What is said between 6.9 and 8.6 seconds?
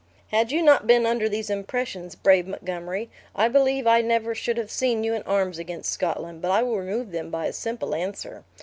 them by a simple answer.